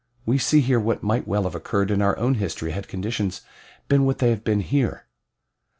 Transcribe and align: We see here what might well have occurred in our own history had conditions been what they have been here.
We 0.25 0.39
see 0.39 0.61
here 0.61 0.79
what 0.79 1.03
might 1.03 1.27
well 1.27 1.43
have 1.43 1.53
occurred 1.53 1.91
in 1.91 2.01
our 2.01 2.17
own 2.17 2.33
history 2.33 2.71
had 2.71 2.87
conditions 2.87 3.41
been 3.87 4.03
what 4.03 4.17
they 4.17 4.31
have 4.31 4.43
been 4.43 4.61
here. 4.61 5.05